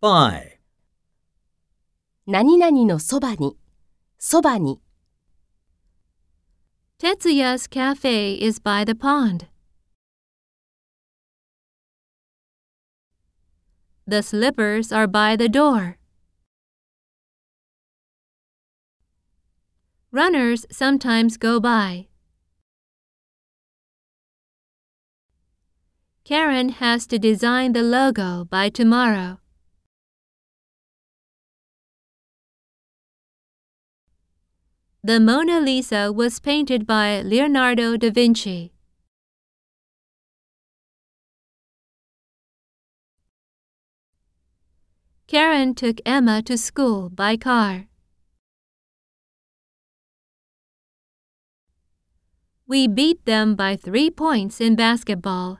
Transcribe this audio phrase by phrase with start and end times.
[0.00, 0.58] by,
[2.26, 3.56] 何々のそばに、
[4.18, 4.80] そばに。
[6.98, 9.48] Tetsuya's cafe is by the pond.
[14.06, 15.98] The slippers are by the door.
[20.10, 22.08] Runners sometimes go by.
[26.24, 29.40] Karen has to design the logo by tomorrow.
[35.01, 38.73] The Mona Lisa was painted by Leonardo da Vinci.
[45.25, 47.87] Karen took Emma to school by car.
[52.67, 55.59] We beat them by three points in basketball.